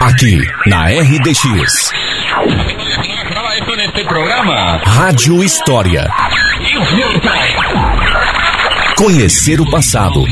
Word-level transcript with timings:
Aqui, 0.00 0.40
na 0.66 0.86
RDX. 0.86 1.92
Rádio 4.86 5.44
História. 5.44 6.08
Conhecer 8.96 9.60
o 9.60 9.70
passado. 9.70 10.24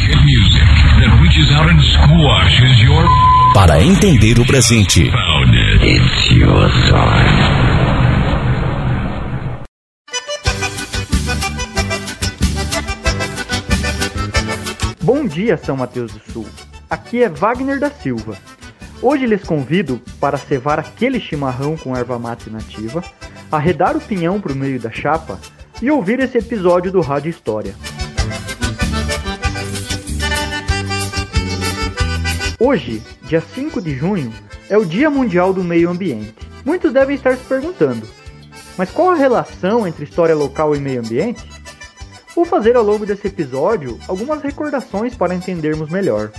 Para 3.53 3.83
entender 3.83 4.39
o 4.39 4.47
presente. 4.47 5.13
Bom 15.03 15.27
dia, 15.27 15.57
São 15.59 15.77
Mateus 15.77 16.13
do 16.13 16.21
Sul. 16.33 16.47
Aqui 16.91 17.23
é 17.23 17.29
Wagner 17.29 17.79
da 17.79 17.91
Silva. 17.91 18.39
Hoje 19.03 19.27
lhes 19.27 19.45
convido 19.45 20.01
para 20.19 20.39
cevar 20.39 20.79
aquele 20.79 21.21
chimarrão 21.21 21.77
com 21.77 21.95
erva 21.95 22.19
mate 22.19 22.49
nativa, 22.49 23.05
arredar 23.53 23.95
o 23.95 24.01
pinhão 24.01 24.41
para 24.41 24.53
o 24.53 24.57
meio 24.57 24.81
da 24.81 24.91
chapa 24.91 25.39
e 25.83 25.91
ouvir 25.91 26.19
esse 26.19 26.39
episódio 26.39 26.91
do 26.91 27.03
Rádio 27.03 27.29
História. 27.29 27.75
Hoje, 32.59 33.03
dia 33.25 33.43
5 33.43 33.83
de 33.83 33.95
junho, 33.95 34.33
é 34.71 34.79
o 34.79 34.87
Dia 34.87 35.11
Mundial 35.11 35.53
do 35.53 35.63
Meio 35.63 35.91
Ambiente. 35.91 36.35
Muitos 36.65 36.93
devem 36.93 37.15
estar 37.15 37.37
se 37.37 37.45
perguntando, 37.45 38.09
mas 38.79 38.91
qual 38.91 39.11
a 39.11 39.15
relação 39.15 39.87
entre 39.87 40.05
história 40.05 40.35
local 40.35 40.75
e 40.75 40.81
meio 40.81 41.01
ambiente? 41.01 41.49
Vou 42.35 42.47
fazer 42.47 42.77
ao 42.77 42.83
longo 42.83 43.05
desse 43.05 43.27
episódio 43.27 43.99
algumas 44.09 44.43
recordações 44.43 45.15
para 45.15 45.35
entendermos 45.35 45.91
melhor. 45.91 46.33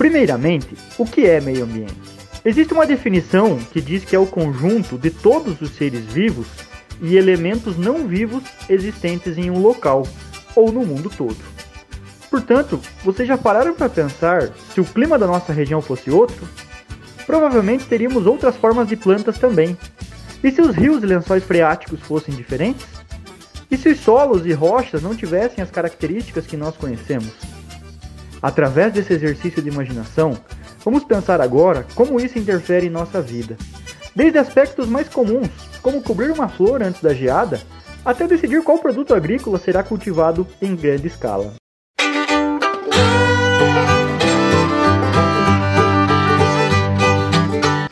Primeiramente, 0.00 0.74
o 0.96 1.04
que 1.04 1.26
é 1.26 1.42
meio 1.42 1.62
ambiente? 1.62 1.92
Existe 2.42 2.72
uma 2.72 2.86
definição 2.86 3.58
que 3.58 3.82
diz 3.82 4.02
que 4.02 4.16
é 4.16 4.18
o 4.18 4.24
conjunto 4.24 4.96
de 4.96 5.10
todos 5.10 5.60
os 5.60 5.72
seres 5.72 6.06
vivos 6.06 6.46
e 7.02 7.18
elementos 7.18 7.76
não 7.76 8.08
vivos 8.08 8.42
existentes 8.66 9.36
em 9.36 9.50
um 9.50 9.58
local 9.58 10.06
ou 10.56 10.72
no 10.72 10.86
mundo 10.86 11.10
todo. 11.14 11.36
Portanto, 12.30 12.80
vocês 13.04 13.28
já 13.28 13.36
pararam 13.36 13.74
para 13.74 13.90
pensar 13.90 14.48
se 14.72 14.80
o 14.80 14.86
clima 14.86 15.18
da 15.18 15.26
nossa 15.26 15.52
região 15.52 15.82
fosse 15.82 16.10
outro? 16.10 16.48
Provavelmente 17.26 17.84
teríamos 17.84 18.24
outras 18.24 18.56
formas 18.56 18.88
de 18.88 18.96
plantas 18.96 19.36
também. 19.36 19.76
E 20.42 20.50
se 20.50 20.62
os 20.62 20.74
rios 20.74 21.02
e 21.02 21.06
lençóis 21.06 21.44
freáticos 21.44 22.00
fossem 22.00 22.34
diferentes? 22.34 22.86
E 23.70 23.76
se 23.76 23.90
os 23.90 24.00
solos 24.00 24.46
e 24.46 24.52
rochas 24.54 25.02
não 25.02 25.14
tivessem 25.14 25.62
as 25.62 25.70
características 25.70 26.46
que 26.46 26.56
nós 26.56 26.74
conhecemos? 26.74 27.49
Através 28.42 28.92
desse 28.92 29.12
exercício 29.12 29.62
de 29.62 29.68
imaginação, 29.68 30.38
vamos 30.84 31.04
pensar 31.04 31.40
agora 31.40 31.86
como 31.94 32.18
isso 32.18 32.38
interfere 32.38 32.86
em 32.86 32.90
nossa 32.90 33.20
vida. 33.20 33.56
Desde 34.16 34.38
aspectos 34.38 34.88
mais 34.88 35.08
comuns, 35.08 35.50
como 35.82 36.02
cobrir 36.02 36.30
uma 36.30 36.48
flor 36.48 36.82
antes 36.82 37.02
da 37.02 37.12
geada, 37.12 37.60
até 38.04 38.26
decidir 38.26 38.62
qual 38.62 38.78
produto 38.78 39.14
agrícola 39.14 39.58
será 39.58 39.82
cultivado 39.82 40.46
em 40.60 40.74
grande 40.74 41.06
escala. 41.06 41.54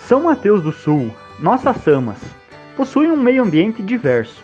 São 0.09 0.23
Mateus 0.23 0.63
do 0.63 0.73
Sul, 0.73 1.15
nossas 1.39 1.77
Samas, 1.85 2.17
possui 2.75 3.11
um 3.11 3.17
meio 3.17 3.43
ambiente 3.43 3.83
diverso. 3.83 4.43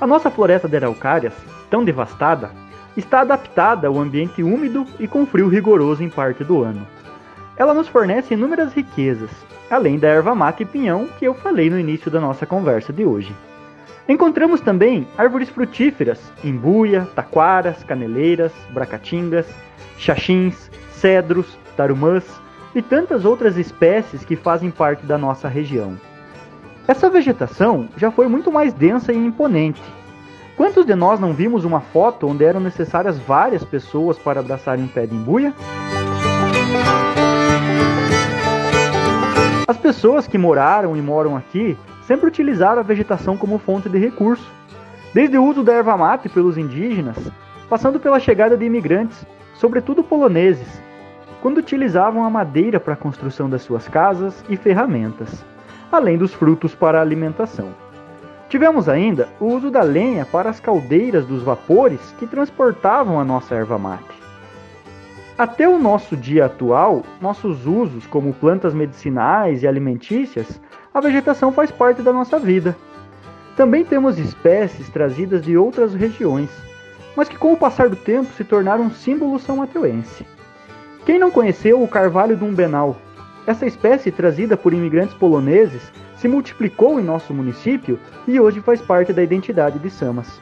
A 0.00 0.06
nossa 0.06 0.30
floresta 0.30 0.68
de 0.68 0.76
araucárias, 0.76 1.34
tão 1.68 1.84
devastada, 1.84 2.50
está 2.96 3.20
adaptada 3.20 3.88
ao 3.88 3.98
ambiente 3.98 4.42
úmido 4.42 4.86
e 4.98 5.06
com 5.06 5.26
frio 5.26 5.48
rigoroso 5.48 6.02
em 6.02 6.08
parte 6.08 6.44
do 6.44 6.62
ano. 6.62 6.86
Ela 7.56 7.74
nos 7.74 7.88
fornece 7.88 8.34
inúmeras 8.34 8.72
riquezas, 8.72 9.30
além 9.70 9.98
da 9.98 10.08
erva 10.08 10.34
mate 10.34 10.62
e 10.62 10.66
pinhão 10.66 11.08
que 11.18 11.24
eu 11.24 11.34
falei 11.34 11.70
no 11.70 11.78
início 11.78 12.10
da 12.10 12.20
nossa 12.20 12.46
conversa 12.46 12.92
de 12.92 13.04
hoje. 13.04 13.34
Encontramos 14.08 14.60
também 14.60 15.06
árvores 15.16 15.48
frutíferas, 15.48 16.20
imbuia, 16.42 17.08
taquaras, 17.14 17.84
caneleiras, 17.84 18.52
bracatingas, 18.70 19.46
xaxins, 19.96 20.70
cedros, 20.90 21.56
tarumãs 21.76 22.24
e 22.74 22.82
tantas 22.82 23.24
outras 23.24 23.56
espécies 23.56 24.24
que 24.24 24.34
fazem 24.34 24.70
parte 24.70 25.06
da 25.06 25.16
nossa 25.16 25.46
região. 25.46 25.96
Essa 26.88 27.08
vegetação 27.08 27.88
já 27.96 28.10
foi 28.10 28.26
muito 28.26 28.50
mais 28.50 28.72
densa 28.72 29.12
e 29.12 29.16
imponente, 29.16 29.82
Quantos 30.56 30.84
de 30.84 30.94
nós 30.94 31.18
não 31.18 31.32
vimos 31.32 31.64
uma 31.64 31.80
foto 31.80 32.26
onde 32.28 32.44
eram 32.44 32.60
necessárias 32.60 33.18
várias 33.18 33.64
pessoas 33.64 34.18
para 34.18 34.40
abraçarem 34.40 34.84
um 34.84 34.88
pé 34.88 35.06
de 35.06 35.14
embuia? 35.14 35.54
As 39.66 39.76
pessoas 39.78 40.26
que 40.26 40.36
moraram 40.36 40.96
e 40.96 41.00
moram 41.00 41.36
aqui 41.36 41.76
sempre 42.06 42.26
utilizaram 42.26 42.80
a 42.80 42.84
vegetação 42.84 43.36
como 43.36 43.58
fonte 43.58 43.88
de 43.88 43.98
recurso, 43.98 44.46
desde 45.14 45.38
o 45.38 45.44
uso 45.44 45.62
da 45.62 45.72
erva 45.72 45.96
mate 45.96 46.28
pelos 46.28 46.58
indígenas, 46.58 47.16
passando 47.70 47.98
pela 47.98 48.20
chegada 48.20 48.56
de 48.56 48.66
imigrantes, 48.66 49.24
sobretudo 49.54 50.04
poloneses, 50.04 50.82
quando 51.40 51.58
utilizavam 51.58 52.24
a 52.24 52.30
madeira 52.30 52.78
para 52.78 52.92
a 52.92 52.96
construção 52.96 53.48
das 53.48 53.62
suas 53.62 53.88
casas 53.88 54.44
e 54.48 54.56
ferramentas, 54.56 55.44
além 55.90 56.18
dos 56.18 56.34
frutos 56.34 56.74
para 56.74 56.98
a 56.98 57.02
alimentação. 57.02 57.70
Tivemos 58.52 58.86
ainda 58.86 59.30
o 59.40 59.46
uso 59.46 59.70
da 59.70 59.80
lenha 59.80 60.26
para 60.26 60.50
as 60.50 60.60
caldeiras 60.60 61.24
dos 61.24 61.42
vapores 61.42 62.14
que 62.18 62.26
transportavam 62.26 63.18
a 63.18 63.24
nossa 63.24 63.54
erva 63.54 63.78
mate. 63.78 64.14
Até 65.38 65.66
o 65.66 65.78
nosso 65.78 66.14
dia 66.14 66.44
atual, 66.44 67.02
nossos 67.18 67.66
usos 67.66 68.06
como 68.06 68.34
plantas 68.34 68.74
medicinais 68.74 69.62
e 69.62 69.66
alimentícias, 69.66 70.60
a 70.92 71.00
vegetação 71.00 71.50
faz 71.50 71.70
parte 71.70 72.02
da 72.02 72.12
nossa 72.12 72.38
vida. 72.38 72.76
Também 73.56 73.86
temos 73.86 74.18
espécies 74.18 74.90
trazidas 74.90 75.40
de 75.40 75.56
outras 75.56 75.94
regiões, 75.94 76.50
mas 77.16 77.30
que 77.30 77.38
com 77.38 77.54
o 77.54 77.56
passar 77.56 77.88
do 77.88 77.96
tempo 77.96 78.30
se 78.34 78.44
tornaram 78.44 78.84
um 78.84 78.90
símbolo 78.90 79.38
são 79.38 79.56
mateuense. 79.56 80.26
Quem 81.06 81.18
não 81.18 81.30
conheceu 81.30 81.82
o 81.82 81.88
carvalho 81.88 82.36
do 82.36 82.44
umbenal? 82.44 82.98
Essa 83.46 83.64
espécie 83.64 84.12
trazida 84.12 84.58
por 84.58 84.74
imigrantes 84.74 85.14
poloneses 85.14 85.90
se 86.22 86.28
multiplicou 86.28 87.00
em 87.00 87.02
nosso 87.02 87.34
município 87.34 87.98
e 88.28 88.38
hoje 88.38 88.60
faz 88.60 88.80
parte 88.80 89.12
da 89.12 89.24
identidade 89.24 89.80
de 89.80 89.90
Samas. 89.90 90.40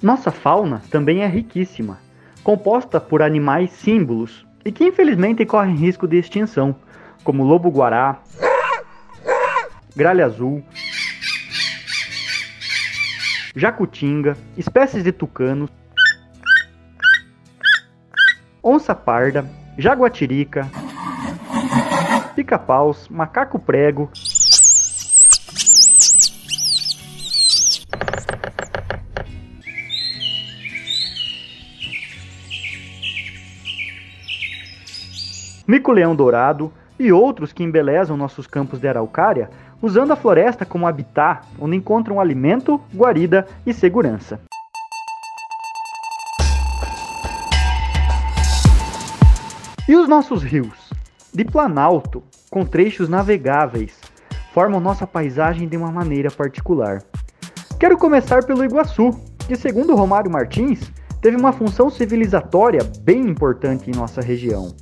Nossa 0.00 0.30
fauna 0.30 0.80
também 0.92 1.24
é 1.24 1.26
riquíssima, 1.26 1.98
composta 2.44 3.00
por 3.00 3.20
animais 3.20 3.72
símbolos 3.72 4.46
e 4.64 4.70
que 4.70 4.84
infelizmente 4.84 5.44
correm 5.44 5.74
risco 5.74 6.06
de 6.06 6.18
extinção, 6.18 6.76
como 7.24 7.42
lobo-guará, 7.42 8.22
gralha 9.96 10.24
azul, 10.24 10.62
jacutinga, 13.56 14.36
espécies 14.56 15.02
de 15.02 15.10
tucanos, 15.10 15.68
onça 18.62 18.94
parda, 18.94 19.44
jaguatirica, 19.76 20.70
pica-paus, 22.50 23.08
macaco 23.08 23.60
prego. 23.60 24.10
Mico-leão 35.64 36.16
dourado 36.16 36.72
e 36.98 37.12
outros 37.12 37.52
que 37.52 37.62
embelezam 37.62 38.16
nossos 38.16 38.48
campos 38.48 38.80
de 38.80 38.88
araucária, 38.88 39.48
usando 39.80 40.12
a 40.12 40.16
floresta 40.16 40.66
como 40.66 40.88
habitat, 40.88 41.46
onde 41.56 41.76
encontram 41.76 42.18
alimento, 42.18 42.80
guarida 42.92 43.46
e 43.64 43.72
segurança. 43.72 44.40
E 49.88 49.94
os 49.94 50.08
nossos 50.08 50.42
rios? 50.42 50.90
De 51.32 51.44
planalto, 51.44 52.24
com 52.50 52.64
trechos 52.64 53.08
navegáveis, 53.08 53.96
formam 54.52 54.80
nossa 54.80 55.06
paisagem 55.06 55.68
de 55.68 55.76
uma 55.76 55.92
maneira 55.92 56.30
particular. 56.32 57.00
Quero 57.78 57.96
começar 57.96 58.44
pelo 58.44 58.64
Iguaçu, 58.64 59.10
que, 59.46 59.54
segundo 59.54 59.94
Romário 59.94 60.30
Martins, 60.30 60.90
teve 61.22 61.36
uma 61.36 61.52
função 61.52 61.88
civilizatória 61.88 62.80
bem 63.02 63.20
importante 63.20 63.88
em 63.88 63.94
nossa 63.94 64.20
região. 64.20 64.74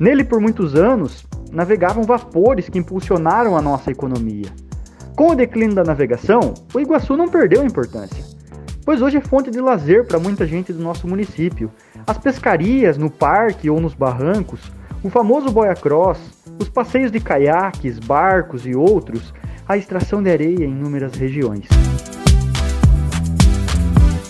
Nele, 0.00 0.24
por 0.24 0.40
muitos 0.40 0.74
anos, 0.74 1.24
navegavam 1.52 2.02
vapores 2.02 2.68
que 2.68 2.78
impulsionaram 2.78 3.56
a 3.56 3.62
nossa 3.62 3.92
economia. 3.92 4.48
Com 5.14 5.28
o 5.30 5.34
declínio 5.36 5.76
da 5.76 5.84
navegação, 5.84 6.54
o 6.74 6.80
Iguaçu 6.80 7.16
não 7.16 7.28
perdeu 7.28 7.64
importância, 7.64 8.24
pois 8.84 9.00
hoje 9.00 9.16
é 9.16 9.20
fonte 9.20 9.50
de 9.50 9.60
lazer 9.60 10.04
para 10.06 10.18
muita 10.18 10.44
gente 10.44 10.72
do 10.72 10.82
nosso 10.82 11.06
município. 11.06 11.70
As 12.04 12.18
pescarias 12.18 12.98
no 12.98 13.10
parque 13.10 13.70
ou 13.70 13.80
nos 13.80 13.94
barrancos 13.94 14.60
o 15.02 15.08
famoso 15.08 15.50
boia 15.50 15.74
cross, 15.74 16.35
os 16.58 16.68
passeios 16.68 17.10
de 17.10 17.20
caiaques, 17.20 17.98
barcos 17.98 18.66
e 18.66 18.74
outros, 18.74 19.32
a 19.68 19.76
extração 19.76 20.22
de 20.22 20.30
areia 20.30 20.64
em 20.64 20.70
inúmeras 20.70 21.14
regiões. 21.14 21.66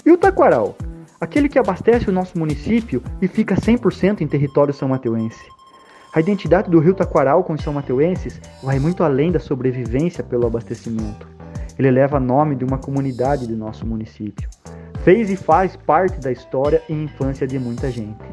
E 0.04 0.10
o 0.10 0.16
taquaral? 0.16 0.76
Aquele 1.20 1.48
que 1.48 1.58
abastece 1.58 2.08
o 2.10 2.12
nosso 2.12 2.38
município 2.38 3.02
e 3.22 3.26
fica 3.26 3.54
100% 3.54 4.20
em 4.20 4.26
território 4.26 4.74
são 4.74 4.88
mateuense. 4.88 5.44
A 6.14 6.20
identidade 6.20 6.70
do 6.70 6.78
rio 6.78 6.94
Taquaral 6.94 7.44
com 7.44 7.52
os 7.52 7.62
são 7.62 7.74
mateuenses 7.74 8.40
vai 8.62 8.78
muito 8.78 9.04
além 9.04 9.30
da 9.30 9.38
sobrevivência 9.38 10.24
pelo 10.24 10.46
abastecimento. 10.46 11.28
Ele 11.78 11.90
leva 11.90 12.18
nome 12.18 12.54
de 12.54 12.64
uma 12.64 12.78
comunidade 12.78 13.46
de 13.46 13.54
nosso 13.54 13.86
município. 13.86 14.48
Fez 15.04 15.28
e 15.28 15.36
faz 15.36 15.76
parte 15.76 16.18
da 16.18 16.32
história 16.32 16.82
e 16.88 16.94
infância 16.94 17.46
de 17.46 17.58
muita 17.58 17.90
gente, 17.90 18.24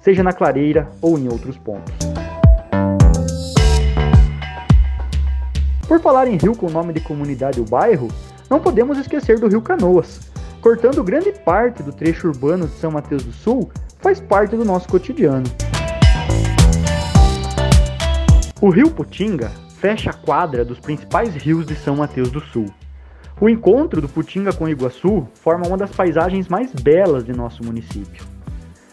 seja 0.00 0.22
na 0.22 0.32
Clareira 0.32 0.88
ou 1.00 1.18
em 1.18 1.28
outros 1.28 1.58
pontos. 1.58 2.11
Por 5.92 6.00
falar 6.00 6.26
em 6.26 6.38
rio 6.38 6.56
com 6.56 6.68
o 6.68 6.70
nome 6.70 6.94
de 6.94 7.00
comunidade 7.00 7.60
ou 7.60 7.66
bairro, 7.66 8.08
não 8.48 8.58
podemos 8.58 8.96
esquecer 8.96 9.38
do 9.38 9.46
rio 9.46 9.60
Canoas. 9.60 10.20
Cortando 10.62 11.04
grande 11.04 11.32
parte 11.32 11.82
do 11.82 11.92
trecho 11.92 12.28
urbano 12.28 12.66
de 12.66 12.72
São 12.76 12.90
Mateus 12.90 13.22
do 13.22 13.30
Sul, 13.30 13.70
faz 14.00 14.18
parte 14.18 14.56
do 14.56 14.64
nosso 14.64 14.88
cotidiano. 14.88 15.44
O 18.58 18.70
rio 18.70 18.90
Putinga 18.90 19.50
fecha 19.76 20.08
a 20.08 20.14
quadra 20.14 20.64
dos 20.64 20.80
principais 20.80 21.34
rios 21.34 21.66
de 21.66 21.76
São 21.76 21.96
Mateus 21.96 22.30
do 22.30 22.40
Sul. 22.40 22.72
O 23.38 23.46
encontro 23.46 24.00
do 24.00 24.08
Putinga 24.08 24.50
com 24.50 24.66
Iguaçu 24.66 25.28
forma 25.34 25.66
uma 25.66 25.76
das 25.76 25.90
paisagens 25.90 26.48
mais 26.48 26.72
belas 26.72 27.22
de 27.22 27.34
nosso 27.34 27.62
município. 27.62 28.24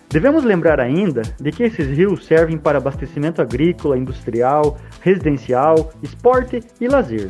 Devemos 0.09 0.43
lembrar 0.43 0.79
ainda 0.79 1.21
de 1.39 1.51
que 1.51 1.61
esses 1.61 1.87
rios 1.87 2.25
servem 2.25 2.57
para 2.57 2.79
abastecimento 2.79 3.43
agrícola, 3.43 3.95
industrial, 3.95 4.77
residencial, 5.01 5.91
esporte 6.01 6.63
e 6.81 6.87
lazer. 6.87 7.29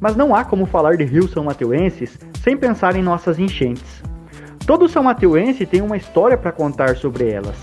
Mas 0.00 0.14
não 0.14 0.32
há 0.32 0.44
como 0.44 0.64
falar 0.64 0.96
de 0.96 1.04
rios 1.04 1.32
são 1.32 1.42
mateuenses 1.42 2.16
sem 2.40 2.56
pensar 2.56 2.94
em 2.94 3.02
nossas 3.02 3.38
enchentes. 3.38 4.00
Todo 4.64 4.88
São 4.88 5.02
Mateuense 5.02 5.66
tem 5.66 5.82
uma 5.82 5.96
história 5.96 6.38
para 6.38 6.52
contar 6.52 6.96
sobre 6.96 7.28
elas. 7.28 7.56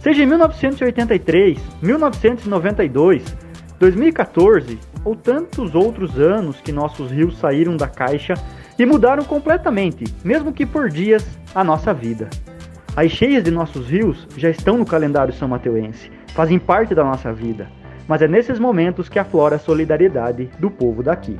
Seja 0.00 0.22
em 0.22 0.26
1983, 0.26 1.58
1992, 1.82 3.36
2014 3.78 4.78
ou 5.04 5.14
tantos 5.14 5.74
outros 5.74 6.18
anos 6.18 6.60
que 6.60 6.72
nossos 6.72 7.10
rios 7.10 7.38
saíram 7.38 7.76
da 7.76 7.86
caixa 7.86 8.34
e 8.78 8.86
mudaram 8.86 9.24
completamente, 9.24 10.04
mesmo 10.24 10.52
que 10.52 10.64
por 10.64 10.88
dias, 10.88 11.24
a 11.54 11.62
nossa 11.62 11.92
vida. 11.92 12.28
As 12.96 13.12
cheias 13.12 13.44
de 13.44 13.52
nossos 13.52 13.88
rios 13.88 14.26
já 14.36 14.50
estão 14.50 14.76
no 14.76 14.84
calendário 14.84 15.32
são 15.32 15.46
mateuense, 15.46 16.10
fazem 16.34 16.58
parte 16.58 16.92
da 16.92 17.04
nossa 17.04 17.32
vida, 17.32 17.70
mas 18.08 18.20
é 18.20 18.26
nesses 18.26 18.58
momentos 18.58 19.08
que 19.08 19.18
aflora 19.18 19.56
a 19.56 19.58
solidariedade 19.60 20.50
do 20.58 20.68
povo 20.68 21.00
daqui. 21.00 21.38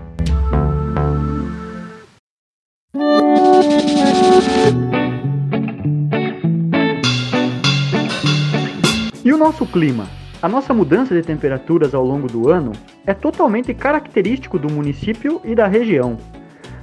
E 9.24 9.32
o 9.32 9.36
nosso 9.36 9.66
clima? 9.66 10.06
A 10.40 10.48
nossa 10.48 10.72
mudança 10.72 11.14
de 11.14 11.22
temperaturas 11.22 11.94
ao 11.94 12.04
longo 12.04 12.28
do 12.28 12.48
ano 12.48 12.72
é 13.04 13.12
totalmente 13.12 13.74
característico 13.74 14.56
do 14.56 14.72
município 14.72 15.40
e 15.44 15.56
da 15.56 15.66
região. 15.66 16.16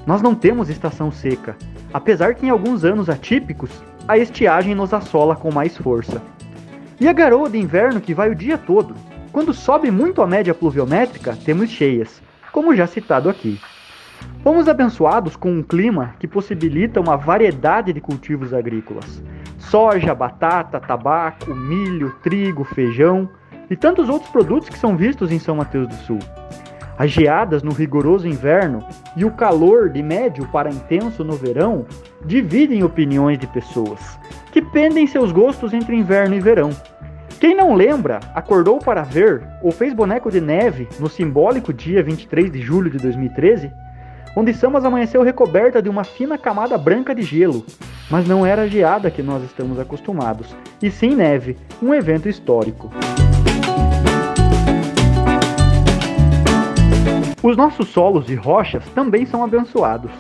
Nós 0.06 0.22
não 0.22 0.36
temos 0.36 0.70
estação 0.70 1.10
seca, 1.10 1.56
apesar 1.94 2.36
que 2.36 2.46
em 2.46 2.50
alguns 2.50 2.84
anos 2.84 3.10
atípicos 3.10 3.72
a 4.08 4.18
estiagem 4.18 4.74
nos 4.74 4.94
assola 4.94 5.36
com 5.36 5.52
mais 5.52 5.78
força. 5.78 6.22
E 7.00 7.08
a 7.08 7.14
garoa 7.14 7.50
de 7.50 7.58
inverno 7.58 8.00
que 8.00 8.14
vai 8.14 8.30
o 8.30 8.36
dia 8.36 8.58
todo. 8.58 8.96
Quando 9.32 9.54
sobe 9.54 9.92
muito 9.92 10.22
a 10.22 10.28
média 10.28 10.54
pluviométrica, 10.54 11.38
temos 11.46 11.70
cheias, 11.70 12.22
como 12.52 12.76
já 12.76 12.88
citado 12.88 13.30
aqui. 13.30 13.60
Fomos 14.42 14.68
abençoados 14.68 15.36
com 15.36 15.52
um 15.52 15.62
clima 15.62 16.16
que 16.20 16.28
possibilita 16.28 17.02
uma 17.02 17.18
variedade 17.18 17.92
de 17.92 18.00
cultivos 18.02 18.54
agrícolas: 18.54 19.22
soja, 19.60 20.16
batata, 20.16 20.80
tabaco, 20.80 21.54
milho, 21.54 22.16
trigo, 22.24 22.64
feijão 22.64 23.30
e 23.70 23.76
tantos 23.76 24.08
outros 24.10 24.32
produtos 24.32 24.70
que 24.70 24.80
são 24.80 24.96
vistos 24.96 25.32
em 25.32 25.38
São 25.38 25.58
Mateus 25.58 25.88
do 25.88 25.96
Sul. 25.96 26.20
As 26.98 27.12
geadas 27.12 27.62
no 27.62 27.72
rigoroso 27.72 28.28
inverno 28.28 28.84
e 29.16 29.24
o 29.24 29.32
calor 29.32 29.90
de 29.90 30.02
médio 30.02 30.48
para 30.48 30.72
intenso 30.72 31.24
no 31.24 31.34
verão 31.34 31.86
dividem 32.26 32.84
opiniões 32.84 33.38
de 33.38 33.48
pessoas, 33.48 34.00
que 34.52 34.62
pendem 34.62 35.08
seus 35.08 35.32
gostos 35.32 35.74
entre 35.74 35.96
inverno 35.96 36.36
e 36.36 36.40
verão. 36.40 36.72
Quem 37.40 37.56
não 37.56 37.76
lembra, 37.76 38.20
acordou 38.34 38.80
para 38.80 39.04
ver 39.04 39.44
ou 39.62 39.72
fez 39.72 39.94
boneco 39.94 40.32
de 40.32 40.42
neve 40.42 40.88
no 41.00 41.08
simbólico 41.08 41.72
dia 41.72 42.02
23 42.02 42.52
de 42.52 42.62
julho 42.62 42.90
de 42.90 42.98
2013, 42.98 43.72
onde 44.36 44.54
Samas 44.54 44.84
amanheceu 44.84 45.22
recoberta 45.22 45.82
de 45.82 45.90
uma 45.90 46.04
fina 46.04 46.38
camada 46.38 46.78
branca 46.78 47.14
de 47.14 47.22
gelo, 47.22 47.66
mas 48.10 48.28
não 48.28 48.46
era 48.46 48.64
a 48.64 48.68
geada 48.68 49.12
que 49.12 49.22
nós 49.22 49.44
estamos 49.44 49.80
acostumados, 49.80 50.56
e 50.82 50.90
sim 50.90 51.16
neve, 51.16 51.58
um 51.82 51.94
evento 51.94 52.28
histórico. 52.28 52.90
Os 57.44 57.56
nossos 57.56 57.88
solos 57.90 58.30
e 58.30 58.36
rochas 58.36 58.84
também 58.96 59.26
são 59.26 59.44
abençoados. 59.44 60.12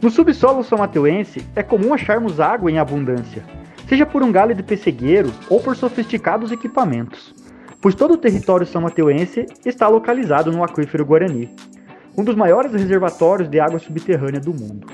No 0.00 0.10
subsolo 0.10 0.62
são 0.62 0.78
mateuense 0.78 1.44
é 1.56 1.62
comum 1.62 1.92
acharmos 1.92 2.38
água 2.38 2.70
em 2.70 2.78
abundância, 2.78 3.42
seja 3.88 4.06
por 4.06 4.22
um 4.22 4.30
galho 4.30 4.54
de 4.54 4.62
pessegueiro 4.62 5.32
ou 5.50 5.60
por 5.60 5.74
sofisticados 5.74 6.52
equipamentos, 6.52 7.34
pois 7.80 7.96
todo 7.96 8.14
o 8.14 8.18
território 8.18 8.64
são 8.64 8.82
mateuense 8.82 9.44
está 9.66 9.88
localizado 9.88 10.52
no 10.52 10.62
aquífero 10.62 11.04
Guarani, 11.04 11.52
um 12.16 12.22
dos 12.22 12.36
maiores 12.36 12.72
reservatórios 12.72 13.48
de 13.48 13.58
água 13.58 13.80
subterrânea 13.80 14.40
do 14.40 14.54
mundo. 14.54 14.86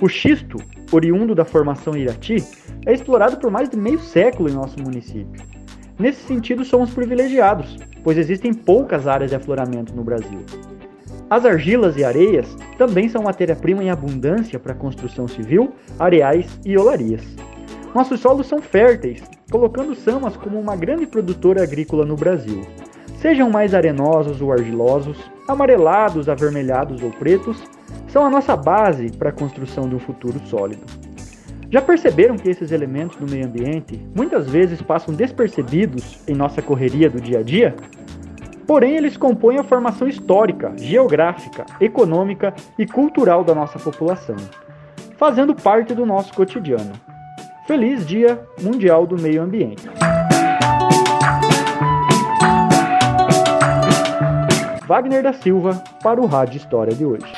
O 0.00 0.08
xisto, 0.08 0.56
oriundo 0.92 1.34
da 1.34 1.44
formação 1.44 1.94
Irati, 1.94 2.36
é 2.86 2.94
explorado 2.94 3.36
por 3.36 3.50
mais 3.50 3.68
de 3.68 3.76
meio 3.76 3.98
século 3.98 4.48
em 4.48 4.54
nosso 4.54 4.80
município. 4.80 5.42
Nesse 5.98 6.22
sentido, 6.22 6.64
somos 6.64 6.94
privilegiados, 6.94 7.76
pois 8.04 8.16
existem 8.16 8.54
poucas 8.54 9.06
áreas 9.06 9.30
de 9.30 9.36
afloramento 9.36 9.94
no 9.94 10.04
Brasil. 10.04 10.40
As 11.30 11.44
argilas 11.44 11.96
e 11.96 12.04
areias 12.04 12.56
também 12.78 13.08
são 13.08 13.22
matéria-prima 13.22 13.84
em 13.84 13.90
abundância 13.90 14.58
para 14.58 14.74
construção 14.74 15.28
civil, 15.28 15.74
areais 15.98 16.58
e 16.64 16.76
olarias. 16.76 17.22
Nossos 17.94 18.20
solos 18.20 18.46
são 18.46 18.62
férteis, 18.62 19.22
colocando 19.50 19.94
Samas 19.94 20.36
como 20.36 20.58
uma 20.58 20.76
grande 20.76 21.06
produtora 21.06 21.62
agrícola 21.62 22.04
no 22.06 22.16
Brasil. 22.16 22.62
Sejam 23.16 23.50
mais 23.50 23.74
arenosos 23.74 24.40
ou 24.40 24.52
argilosos, 24.52 25.18
amarelados, 25.46 26.28
avermelhados 26.28 27.02
ou 27.02 27.10
pretos, 27.10 27.62
são 28.06 28.24
a 28.24 28.30
nossa 28.30 28.56
base 28.56 29.10
para 29.10 29.30
a 29.30 29.32
construção 29.32 29.88
de 29.88 29.96
um 29.96 29.98
futuro 29.98 30.40
sólido. 30.46 30.84
Já 31.70 31.82
perceberam 31.82 32.36
que 32.36 32.48
esses 32.48 32.72
elementos 32.72 33.18
do 33.18 33.30
meio 33.30 33.44
ambiente 33.44 34.00
muitas 34.14 34.48
vezes 34.48 34.80
passam 34.80 35.12
despercebidos 35.12 36.18
em 36.26 36.34
nossa 36.34 36.62
correria 36.62 37.10
do 37.10 37.20
dia 37.20 37.40
a 37.40 37.42
dia? 37.42 37.74
Porém, 38.68 38.96
eles 38.96 39.16
compõem 39.16 39.56
a 39.56 39.64
formação 39.64 40.06
histórica, 40.06 40.74
geográfica, 40.76 41.64
econômica 41.80 42.52
e 42.78 42.84
cultural 42.84 43.42
da 43.42 43.54
nossa 43.54 43.78
população, 43.78 44.36
fazendo 45.16 45.54
parte 45.54 45.94
do 45.94 46.04
nosso 46.04 46.34
cotidiano. 46.34 46.92
Feliz 47.66 48.06
Dia 48.06 48.38
Mundial 48.60 49.06
do 49.06 49.18
Meio 49.18 49.42
Ambiente! 49.42 49.88
Wagner 54.86 55.22
da 55.22 55.32
Silva 55.32 55.82
para 56.02 56.20
o 56.20 56.26
Rádio 56.26 56.58
História 56.58 56.94
de 56.94 57.06
hoje. 57.06 57.37